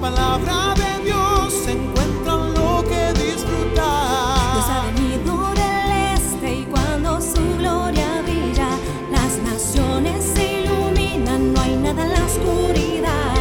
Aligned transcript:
palabra 0.00 0.74
de 0.74 1.04
Dios 1.04 1.66
encuentran 1.66 2.54
lo 2.54 2.84
que 2.84 3.12
disfrutar. 3.14 4.52
Dios 4.54 4.68
ha 4.70 4.82
venido 4.86 5.50
del 5.54 5.92
este 6.14 6.54
y 6.60 6.64
cuando 6.64 7.20
su 7.20 7.42
gloria 7.58 8.22
brilla, 8.22 8.68
las 9.10 9.38
naciones 9.38 10.24
se 10.34 10.62
iluminan, 10.62 11.52
no 11.52 11.60
hay 11.60 11.76
nada 11.76 12.04
en 12.04 12.12
la 12.12 12.24
oscuridad. 12.24 13.34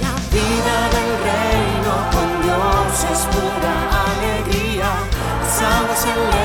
La 0.00 0.14
vida 0.30 0.76
del 0.94 1.10
reino 1.28 1.94
con 2.14 2.28
Dios 2.44 3.04
es 3.12 3.20
pura 3.34 3.74
alegría, 4.06 4.90
sabes 5.58 6.04
el 6.04 6.43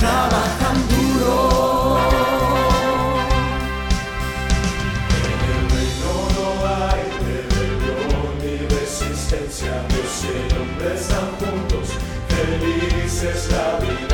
Trabajan 0.00 0.78
duro. 0.88 1.98
En 5.18 5.38
el 5.52 5.62
reino 5.70 6.12
no 6.36 6.46
hay 6.66 7.04
rebelión 7.26 8.30
ni 8.40 8.54
resistencia, 8.68 9.72
los 9.88 10.10
siempre 10.10 10.86
están 10.94 11.28
juntos. 11.38 11.86
felices 12.28 13.48
la 13.50 13.78
vida. 13.80 14.11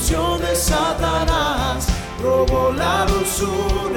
corrupción 0.00 0.40
de 0.40 0.56
Satanás. 0.56 1.86
Robó 2.22 2.72
la 2.72 3.06
dulzura 3.06 3.89